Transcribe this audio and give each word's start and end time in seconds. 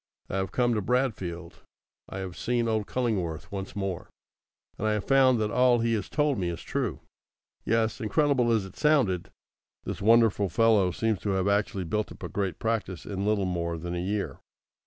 I 0.31 0.37
have 0.37 0.51
come 0.51 0.73
to 0.73 0.81
Bradfield. 0.81 1.59
I 2.09 2.17
have 2.17 2.35
seen 2.35 2.67
old 2.67 2.87
Cullingworth 2.87 3.51
once 3.51 3.75
more, 3.75 4.09
and 4.79 4.87
I 4.87 4.93
have 4.93 5.03
found 5.03 5.39
that 5.39 5.51
all 5.51 5.77
he 5.77 5.93
has 5.93 6.09
told 6.09 6.39
me 6.39 6.49
is 6.49 6.63
true. 6.63 7.01
Yes; 7.65 8.01
incredible 8.01 8.51
as 8.51 8.65
it 8.65 8.75
sounded, 8.75 9.29
this 9.83 10.01
wonderful 10.01 10.49
fellow 10.49 10.89
seems 10.89 11.19
to 11.19 11.29
have 11.33 11.47
actually 11.47 11.83
built 11.83 12.11
up 12.11 12.23
a 12.23 12.29
great 12.29 12.57
practice 12.57 13.05
in 13.05 13.27
little 13.27 13.45
more 13.45 13.77
than 13.77 13.93
a 13.93 13.99
year. 13.99 14.39